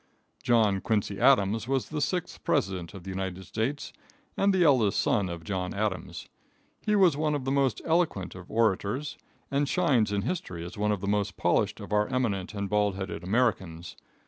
John 0.41 0.81
Quincy 0.81 1.19
Adams 1.19 1.67
was 1.67 1.89
the 1.89 2.01
sixth 2.01 2.43
president 2.43 2.95
of 2.95 3.03
the 3.03 3.11
United 3.11 3.45
States 3.45 3.93
and 4.35 4.51
the 4.51 4.63
eldest 4.63 4.99
son 4.99 5.29
of 5.29 5.43
John 5.43 5.75
Adams. 5.75 6.27
He 6.83 6.95
was 6.95 7.15
one 7.15 7.35
of 7.35 7.45
the 7.45 7.51
most 7.51 7.83
eloquent 7.85 8.33
of 8.33 8.49
orators, 8.49 9.15
and 9.51 9.69
shines 9.69 10.11
in 10.11 10.23
history 10.23 10.65
as 10.65 10.75
one 10.75 10.91
of 10.91 11.01
the 11.01 11.07
most 11.07 11.37
polished 11.37 11.79
of 11.79 11.93
our 11.93 12.07
eminent 12.07 12.55
and 12.55 12.67
bald 12.67 12.95
headed 12.95 13.23
Americans. 13.23 13.95